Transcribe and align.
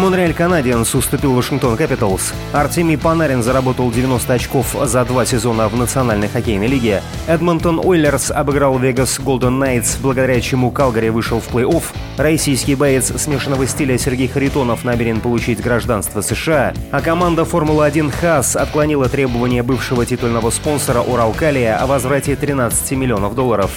Монреаль 0.00 0.32
Канадиенс 0.32 0.94
уступил 0.94 1.34
Вашингтон 1.34 1.76
Капиталс. 1.76 2.32
Артемий 2.54 2.96
Панарин 2.96 3.42
заработал 3.42 3.90
90 3.90 4.32
очков 4.32 4.74
за 4.84 5.04
два 5.04 5.26
сезона 5.26 5.68
в 5.68 5.76
Национальной 5.76 6.26
хоккейной 6.26 6.68
лиге. 6.68 7.02
Эдмонтон 7.28 7.78
Ойлерс 7.78 8.30
обыграл 8.30 8.78
Вегас 8.78 9.20
Голден 9.20 9.58
Найтс, 9.58 9.96
благодаря 9.96 10.40
чему 10.40 10.70
Калгари 10.70 11.10
вышел 11.10 11.38
в 11.38 11.54
плей-офф. 11.54 11.82
Российский 12.16 12.76
боец 12.76 13.12
смешанного 13.20 13.66
стиля 13.66 13.98
Сергей 13.98 14.28
Харитонов 14.28 14.84
намерен 14.84 15.20
получить 15.20 15.60
гражданство 15.60 16.22
США. 16.22 16.72
А 16.90 17.02
команда 17.02 17.44
Формулы-1 17.44 18.10
Хаас 18.10 18.56
отклонила 18.56 19.06
требования 19.10 19.62
бывшего 19.62 20.06
титульного 20.06 20.48
спонсора 20.48 21.02
Уралкалия 21.02 21.76
о 21.76 21.86
возврате 21.86 22.36
13 22.36 22.92
миллионов 22.92 23.34
долларов. 23.34 23.70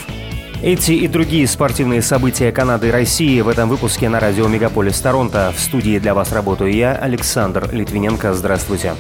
Эти 0.64 0.94
и 0.94 1.10
другие 1.10 1.46
спортивные 1.46 2.02
события 2.02 2.50
Канады 2.54 2.88
и 2.88 2.92
России 2.92 3.42
в 3.42 3.50
этом 3.50 3.68
выпуске 3.68 4.08
на 4.08 4.22
радио 4.22 4.48
Мегаполис 4.48 4.98
Торонто. 5.02 5.54
В 5.54 5.60
студии 5.60 6.00
для 6.00 6.14
вас 6.14 6.32
работаю 6.32 6.74
я, 6.74 6.96
Александр 6.96 7.68
Литвиненко. 7.74 8.34
Здравствуйте. 8.34 8.94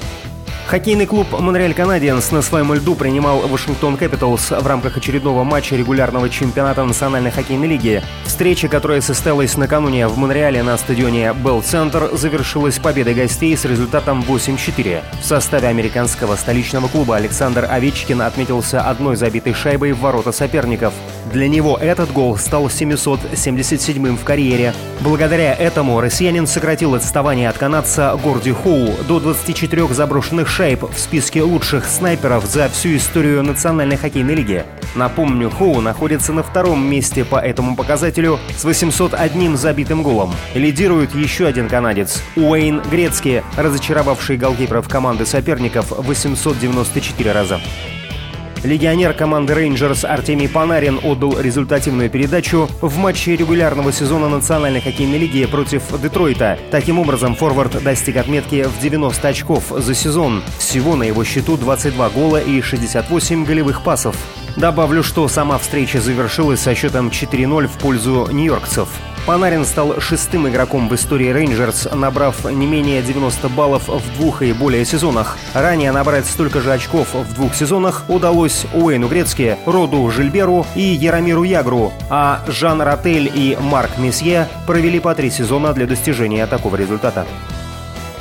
Хоккейный 0.66 1.06
клуб 1.06 1.28
«Монреаль 1.40 1.74
Канадиенс» 1.74 2.32
на 2.32 2.42
своем 2.42 2.74
льду 2.74 2.96
принимал 2.96 3.48
Вашингтон 3.48 3.96
Капиталс 3.96 4.52
в 4.52 4.68
рамках 4.68 4.98
очередного 4.98 5.46
матча 5.46 5.78
регулярного 5.78 6.30
чемпионата 6.30 6.84
Национальной 6.84 7.32
хоккейной 7.32 7.68
лиги. 7.68 8.02
Встреча, 8.26 8.68
которая 8.68 9.00
состоялась 9.00 9.56
накануне 9.56 10.10
в 10.10 10.18
Монреале 10.18 10.64
на 10.64 10.78
стадионе 10.78 11.34
Белл 11.34 11.62
Центр, 11.62 12.10
завершилась 12.12 12.78
победой 12.78 13.14
гостей 13.14 13.56
с 13.56 13.64
результатом 13.64 14.20
8-4. 14.28 15.02
В 15.22 15.26
составе 15.26 15.70
американского 15.70 16.36
столичного 16.36 16.90
клуба 16.90 17.16
Александр 17.16 17.66
Овечкин 17.70 18.22
отметился 18.22 18.82
одной 18.82 19.16
забитой 19.16 19.54
шайбой 19.54 19.94
в 19.94 20.00
ворота 20.00 20.34
соперников. 20.34 20.94
Для 21.32 21.48
него 21.48 21.78
этот 21.78 22.12
гол 22.12 22.38
стал 22.38 22.68
777-м 22.68 24.18
в 24.18 24.24
карьере. 24.24 24.74
Благодаря 25.00 25.54
этому 25.54 26.00
россиянин 26.02 26.48
сократил 26.48 26.96
отставание 26.96 27.50
от 27.50 27.58
канадца 27.58 28.18
Горди 28.22 28.52
Хоу 28.52 28.90
до 29.08 29.20
24 29.20 29.88
заброшенных 29.94 30.48
шайб 30.48 30.84
в 30.84 31.00
списке 31.00 31.42
лучших 31.42 31.86
снайперов 31.86 32.46
за 32.46 32.70
всю 32.70 32.98
историю 32.98 33.44
Национальной 33.44 33.98
хоккейной 33.98 34.36
лиги. 34.36 34.66
Напомню, 34.96 35.50
Хоу 35.50 35.82
находится 35.82 36.34
на 36.34 36.44
втором 36.44 36.86
месте 36.86 37.26
по 37.26 37.38
этому 37.38 37.76
показателю 37.76 38.40
с 38.56 38.64
801 38.64 39.58
забитым 39.58 40.04
голом. 40.04 40.36
Лидирует 40.54 41.16
еще 41.16 41.48
один 41.48 41.68
канадец– 41.68 42.22
Уэйн 42.36 42.82
Грецки, 42.92 43.44
разочаровавший 43.56 44.38
голкиперов 44.38 44.88
команды 44.88 45.26
соперников 45.26 45.92
894 45.92 47.32
раза. 47.32 47.60
Легионер 48.64 49.14
команды 49.14 49.54
Рейнджерс 49.56 50.06
Артемий 50.06 50.48
Панарин 50.48 51.00
отдал 51.04 51.38
результативную 51.38 52.10
передачу 52.10 52.70
в 52.82 52.98
матче 52.98 53.36
регулярного 53.36 53.92
сезона 53.92 54.30
Национальной 54.30 54.80
хоккейной 54.80 55.18
лиги 55.18 55.46
против 55.46 55.84
Детройта. 56.02 56.58
Таким 56.72 56.98
образом, 56.98 57.36
форвард 57.36 57.84
достиг 57.84 58.16
отметки 58.16 58.64
в 58.64 58.82
90 58.82 59.28
очков 59.28 59.66
за 59.70 59.94
сезон. 59.94 60.42
Всего 60.60 60.96
на 60.96 61.04
его 61.04 61.26
счету 61.26 61.58
22 61.58 62.10
гола 62.12 62.38
и 62.38 62.62
68 62.62 63.44
голевых 63.44 63.84
пасов. 63.84 64.16
Добавлю, 64.56 65.04
что 65.04 65.28
сама 65.28 65.58
встреча 65.58 66.00
завершилась 66.00 66.62
со 66.62 66.74
счетом 66.74 67.10
4-0 67.10 67.68
в 67.68 67.78
пользу 67.80 68.30
нью-йоркцев. 68.32 68.88
Панарин 69.26 69.64
стал 69.64 70.02
шестым 70.02 70.50
игроком 70.50 70.90
в 70.90 70.96
истории 70.96 71.30
Рейнджерс, 71.30 71.88
набрав 71.94 72.44
не 72.44 72.68
менее 72.68 73.02
90 73.02 73.48
баллов 73.48 73.88
в 73.88 74.18
двух 74.18 74.42
и 74.42 74.52
более 74.52 74.84
сезонах. 74.84 75.38
Ранее 75.54 75.94
набрать 75.94 76.26
столько 76.26 76.60
же 76.60 76.74
очков 76.74 77.14
в 77.14 77.34
двух 77.34 77.56
сезонах 77.56 78.04
удалось 78.10 78.66
Уэйну 78.74 79.08
Грецки, 79.08 79.56
Роду 79.66 80.10
Жильберу 80.12 80.66
и 80.76 80.82
Яромиру 80.82 81.44
Ягру, 81.44 81.94
а 82.10 82.44
Жан 82.50 82.82
Рательль 82.82 83.32
и 83.34 83.58
Марк 83.62 83.98
Мессье 83.98 84.50
провели 84.68 85.00
по 85.00 85.16
три 85.16 85.32
сезона 85.32 85.72
для 85.72 85.86
достижения 85.86 86.46
такого 86.46 86.76
результата. 86.76 87.26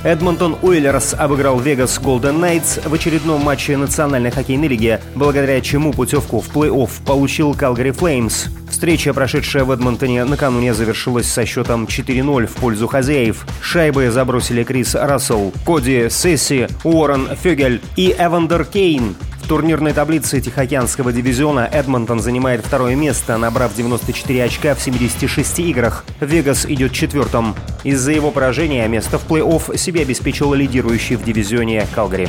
Эдмонтон 0.05 0.57
Ойлерс 0.63 1.15
обыграл 1.15 1.59
Вегас 1.59 1.99
Голден 1.99 2.39
Найтс 2.39 2.79
в 2.85 2.95
очередном 2.95 3.41
матче 3.41 3.77
Национальной 3.77 4.31
хоккейной 4.31 4.69
лиги, 4.69 5.01
благодаря 5.17 5.61
чему 5.61 5.93
путевку 5.93 6.41
в 6.41 6.49
плей-офф 6.49 6.91
получил 7.05 7.55
Калгари 7.55 7.91
Флеймс. 7.91 8.47
Встреча, 8.83 9.15
прошедшая 9.15 9.63
в 9.63 9.71
Эдмонтоне 9.71 10.25
накануне, 10.25 10.75
завершилась 10.75 11.31
со 11.31 11.47
счетом 11.47 11.85
4-0 11.85 12.47
в 12.49 12.55
пользу 12.55 12.89
хозяев. 12.89 13.47
Шайбы 13.61 14.11
забросили 14.11 14.65
Крис 14.65 14.97
Рассел, 14.97 15.53
Коди 15.65 16.11
Сесси, 16.11 16.67
Уоррен 16.83 17.29
Фюгель 17.41 17.81
и 17.95 18.13
Эвандер 18.19 18.65
Кейн. 18.65 19.15
В 19.41 19.47
турнирной 19.47 19.93
таблице 19.93 20.41
Тихоокеанского 20.41 21.13
дивизиона 21.13 21.61
Эдмонтон 21.73 22.19
занимает 22.19 22.67
второе 22.67 22.97
место, 22.97 23.39
набрав 23.39 23.73
94 23.73 24.43
очка 24.43 24.75
в 24.75 24.81
76 24.81 25.61
играх. 25.61 26.05
Вегас 26.19 26.67
идет 26.67 26.91
четвертым. 26.91 27.55
Из-за 27.85 28.11
его 28.11 28.33
поражения 28.33 28.89
место 28.89 29.21
в 29.21 29.31
плей-офф 29.31 29.77
себе 29.79 30.03
обеспечил 30.03 30.55
лидирующий 30.55 31.15
в 31.15 31.23
дивизионе 31.23 31.87
Калгари. 31.95 32.29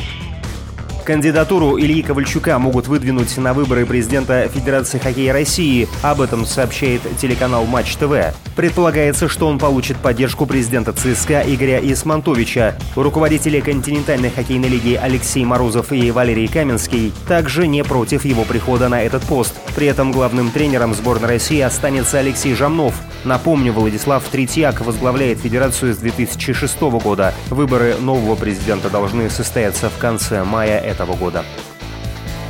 Кандидатуру 1.04 1.78
Ильи 1.78 2.02
Ковальчука 2.02 2.58
могут 2.58 2.88
выдвинуть 2.88 3.36
на 3.36 3.52
выборы 3.52 3.84
президента 3.84 4.48
Федерации 4.48 4.98
хоккея 4.98 5.34
России. 5.34 5.86
Об 6.02 6.22
этом 6.22 6.46
сообщает 6.46 7.02
телеканал 7.18 7.66
Матч 7.66 7.96
ТВ. 7.96 8.34
Предполагается, 8.56 9.28
что 9.28 9.48
он 9.48 9.58
получит 9.58 9.98
поддержку 9.98 10.46
президента 10.46 10.94
ЦСКА 10.94 11.42
Игоря 11.42 11.78
Исмантовича. 11.80 12.78
Руководители 12.96 13.60
континентальной 13.60 14.30
хоккейной 14.30 14.68
лиги 14.68 14.98
Алексей 15.00 15.44
Морозов 15.44 15.92
и 15.92 16.10
Валерий 16.10 16.48
Каменский 16.48 17.12
также 17.28 17.66
не 17.66 17.84
против 17.84 18.24
его 18.24 18.44
прихода 18.44 18.88
на 18.88 19.02
этот 19.02 19.24
пост. 19.24 19.54
При 19.76 19.86
этом 19.86 20.10
главным 20.10 20.50
тренером 20.50 20.94
сборной 20.94 21.28
России 21.28 21.60
останется 21.60 22.18
Алексей 22.18 22.54
Жамнов. 22.54 22.94
Напомню, 23.24 23.72
Владислав 23.72 24.22
Третьяк 24.24 24.80
возглавляет 24.80 25.40
федерацию 25.40 25.92
с 25.92 25.98
2006 25.98 26.80
года. 26.80 27.34
Выборы 27.50 27.96
нового 28.00 28.36
президента 28.36 28.88
должны 28.88 29.28
состояться 29.28 29.90
в 29.90 29.98
конце 29.98 30.44
мая 30.44 30.78
этого 30.78 30.93
года. 31.18 31.44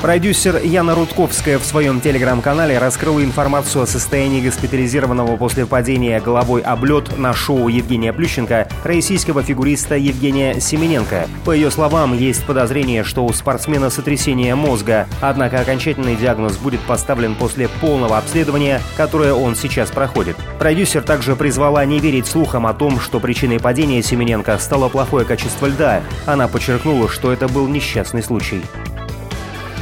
Продюсер 0.04 0.58
Яна 0.62 0.94
Рудковская 0.94 1.58
в 1.58 1.64
своем 1.64 1.98
телеграм-канале 1.98 2.76
раскрыла 2.76 3.24
информацию 3.24 3.84
о 3.84 3.86
состоянии 3.86 4.44
госпитализированного 4.44 5.38
после 5.38 5.64
падения 5.64 6.20
головой 6.20 6.60
об 6.60 6.84
лед 6.84 7.16
на 7.16 7.32
шоу 7.32 7.68
Евгения 7.68 8.12
Плющенко 8.12 8.68
российского 8.84 9.42
фигуриста 9.42 9.96
Евгения 9.96 10.60
Семененко. 10.60 11.26
По 11.46 11.52
ее 11.52 11.70
словам, 11.70 12.14
есть 12.14 12.44
подозрение, 12.44 13.02
что 13.02 13.24
у 13.24 13.32
спортсмена 13.32 13.88
сотрясение 13.88 14.54
мозга, 14.54 15.06
однако 15.22 15.60
окончательный 15.60 16.16
диагноз 16.16 16.58
будет 16.58 16.80
поставлен 16.80 17.34
после 17.34 17.68
полного 17.80 18.18
обследования, 18.18 18.82
которое 18.98 19.32
он 19.32 19.56
сейчас 19.56 19.90
проходит. 19.90 20.36
Продюсер 20.58 21.00
также 21.00 21.34
призвала 21.34 21.82
не 21.86 21.98
верить 21.98 22.26
слухам 22.26 22.66
о 22.66 22.74
том, 22.74 23.00
что 23.00 23.20
причиной 23.20 23.58
падения 23.58 24.02
Семененко 24.02 24.58
стало 24.58 24.90
плохое 24.90 25.24
качество 25.24 25.64
льда. 25.64 26.02
Она 26.26 26.46
подчеркнула, 26.46 27.08
что 27.08 27.32
это 27.32 27.48
был 27.48 27.66
несчастный 27.68 28.22
случай. 28.22 28.60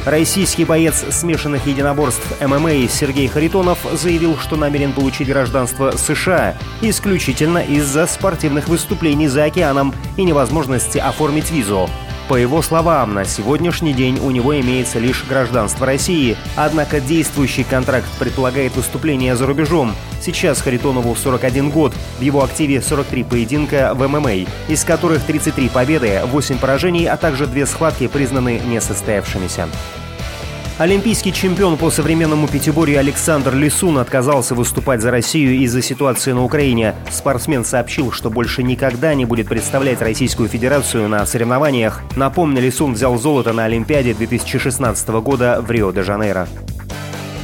Российский 0.05 0.65
боец 0.65 1.05
смешанных 1.11 1.65
единоборств 1.65 2.41
ММА 2.41 2.89
Сергей 2.89 3.29
Харитонов 3.29 3.79
заявил, 3.93 4.37
что 4.37 4.57
намерен 4.57 4.91
получить 4.91 5.29
гражданство 5.29 5.91
США 5.91 6.57
исключительно 6.81 7.59
из-за 7.59 8.05
спортивных 8.05 8.67
выступлений 8.67 9.29
за 9.29 9.45
океаном 9.45 9.93
и 10.17 10.23
невозможности 10.23 10.97
оформить 10.97 11.51
визу. 11.51 11.89
По 12.29 12.35
его 12.35 12.61
словам, 12.61 13.13
на 13.13 13.25
сегодняшний 13.25 13.93
день 13.93 14.17
у 14.19 14.31
него 14.31 14.57
имеется 14.59 14.97
лишь 14.97 15.25
гражданство 15.27 15.85
России, 15.85 16.37
однако 16.55 17.01
действующий 17.01 17.65
контракт 17.65 18.07
предполагает 18.17 18.75
выступление 18.77 19.35
за 19.35 19.45
рубежом. 19.45 19.93
Сейчас 20.21 20.61
Харитонову 20.61 21.15
41 21.15 21.69
год, 21.69 21.93
в 22.19 22.21
его 22.21 22.41
активе 22.43 22.81
43 22.81 23.25
поединка 23.25 23.91
в 23.93 24.07
ММА, 24.07 24.47
из 24.69 24.85
которых 24.85 25.23
33 25.23 25.67
победы, 25.67 26.21
8 26.25 26.59
поражений, 26.59 27.07
а 27.07 27.17
также 27.17 27.45
две 27.45 27.65
схватки 27.65 28.07
признаны 28.07 28.61
несостоявшимися. 28.65 29.67
Олимпийский 30.79 31.31
чемпион 31.31 31.77
по 31.77 31.91
современному 31.91 32.47
пятиборью 32.47 32.97
Александр 32.97 33.53
Лисун 33.53 33.99
отказался 33.99 34.55
выступать 34.55 35.01
за 35.01 35.11
Россию 35.11 35.53
из-за 35.57 35.83
ситуации 35.83 36.31
на 36.31 36.43
Украине. 36.43 36.95
Спортсмен 37.11 37.63
сообщил, 37.63 38.11
что 38.11 38.31
больше 38.31 38.63
никогда 38.63 39.13
не 39.13 39.25
будет 39.25 39.47
представлять 39.47 40.01
Российскую 40.01 40.49
Федерацию 40.49 41.07
на 41.07 41.23
соревнованиях. 41.27 42.01
Напомню, 42.15 42.59
Лисун 42.59 42.93
взял 42.93 43.19
золото 43.19 43.53
на 43.53 43.65
Олимпиаде 43.65 44.15
2016 44.15 45.07
года 45.09 45.61
в 45.61 45.69
Рио-де-Жанейро. 45.69 46.47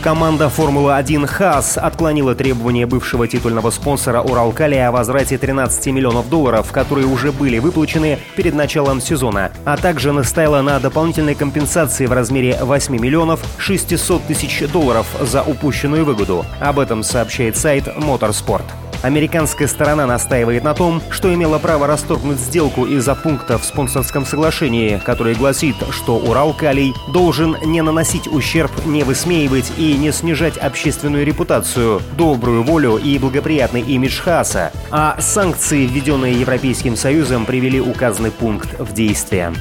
Команда 0.02 0.48
«Формула-1» 0.48 1.28
«Хас» 1.28 1.78
отклонила 1.78 2.34
требования 2.34 2.86
бывшего 2.86 3.28
титульного 3.28 3.70
спонсора 3.70 4.22
«Уралкалия» 4.22 4.88
о 4.88 4.94
возврате 4.94 5.38
13 5.38 5.88
миллионов 5.88 6.30
долларов, 6.30 6.72
которые 6.72 7.06
уже 7.06 7.34
были 7.34 7.60
выплачены 7.60 8.18
перед 8.38 8.56
началом 8.56 9.02
сезона, 9.02 9.52
а 9.66 9.76
также 9.76 10.14
настаивала 10.14 10.62
на 10.62 10.80
дополнительной 10.80 11.36
компенсации 11.36 12.06
в 12.06 12.14
размере 12.14 12.58
8 12.62 12.98
миллионов 12.98 13.42
600 13.58 14.24
тысяч 14.24 14.64
долларов 14.72 15.06
за 15.20 15.44
упущенную 15.44 16.06
выгоду. 16.06 16.46
Об 16.62 16.80
этом 16.80 17.04
сообщает 17.04 17.58
сайт 17.58 17.94
«Моторспорт». 17.98 18.64
Американская 19.02 19.68
сторона 19.70 20.06
настаивает 20.06 20.64
на 20.64 20.74
том, 20.74 21.02
что 21.10 21.34
имела 21.34 21.58
право 21.58 21.88
расторгнуть 21.88 22.38
сделку 22.40 22.86
из-за 22.86 23.16
пункта 23.16 23.58
в 23.58 23.64
спонсорском 23.64 24.26
соглашении, 24.26 25.02
который 25.06 25.36
гласит, 25.36 25.76
что 25.92 26.18
Урал-Калий 26.18 26.94
должен 27.14 27.56
не 27.64 27.82
наносить 27.82 28.28
ущерб, 28.28 28.72
не 28.86 29.04
высмеивать 29.04 29.72
и 29.78 29.94
не 29.94 30.12
снижать 30.12 30.58
общественную 30.58 31.26
репутацию, 31.26 32.02
добрую 32.18 32.64
волю 32.64 32.98
и 32.98 33.18
благоприятный 33.18 33.82
имидж 33.82 34.20
Хаса, 34.20 34.74
а 34.92 35.16
санкции, 35.20 35.86
введенные 35.86 36.38
Европейским 36.40 36.98
Союзом, 36.98 37.46
привели 37.46 37.80
указанный 37.80 38.32
пункт 38.32 38.78
в 38.80 38.94
действие. 38.94 39.54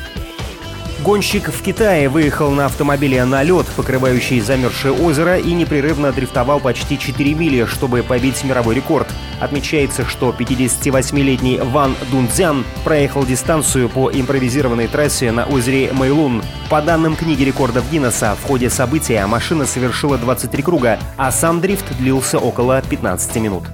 Гонщик 1.05 1.53
в 1.53 1.62
Китае 1.62 2.09
выехал 2.09 2.50
на 2.50 2.67
автомобиле 2.67 3.25
на 3.25 3.45
лед, 3.45 3.67
покрывающий 3.77 4.41
замерзшее 4.41 4.93
озеро, 4.93 5.39
и 5.39 5.53
непрерывно 5.53 6.11
дрифтовал 6.12 6.59
почти 6.59 6.99
4 6.99 7.35
мили, 7.35 7.67
чтобы 7.67 8.03
побить 8.03 8.43
мировой 8.43 8.75
рекорд. 8.75 9.06
Отмечается, 9.41 10.05
что 10.05 10.35
58-летний 10.37 11.59
Ван 11.59 11.95
Дунцзян 12.11 12.65
проехал 12.83 13.25
дистанцию 13.25 13.89
по 13.89 14.11
импровизированной 14.11 14.89
трассе 14.89 15.31
на 15.31 15.47
озере 15.47 15.93
Мэйлун. 15.93 16.43
По 16.69 16.83
данным 16.83 17.15
книги 17.15 17.45
рекордов 17.45 17.89
Гиннесса, 17.93 18.37
в 18.43 18.47
ходе 18.47 18.69
события 18.69 19.25
машина 19.27 19.67
совершила 19.67 20.19
23 20.19 20.62
круга, 20.65 20.99
а 21.17 21.31
сам 21.31 21.61
дрифт 21.61 21.97
длился 21.97 22.41
около 22.41 22.83
15 22.83 23.37
минут. 23.37 23.65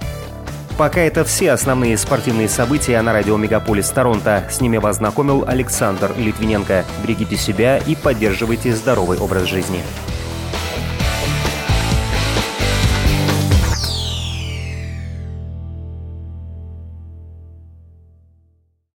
Пока 0.76 1.03
это 1.03 1.23
все 1.25 1.53
основные 1.53 1.97
спортивные 1.97 2.49
события 2.49 3.00
на 3.00 3.12
радио 3.12 3.37
Мегаполис 3.37 3.88
Торонто. 3.91 4.44
С 4.50 4.61
ними 4.61 4.79
вас 4.79 4.97
знакомил 4.97 5.44
Александр 5.47 6.12
Литвиненко. 6.17 6.85
Берегите 7.05 7.37
себя 7.37 7.79
и 7.79 7.94
поддерживайте 7.94 8.75
здоровый 8.75 9.19
образ 9.19 9.44
жизни. 9.44 9.82